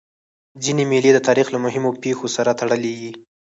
[0.63, 3.11] ځيني مېلې د تاریخ له مهمو پېښو سره تړلي يي.